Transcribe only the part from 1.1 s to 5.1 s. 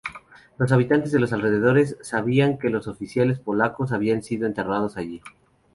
de los alrededores sabían que los oficiales polacos habían sido enterrados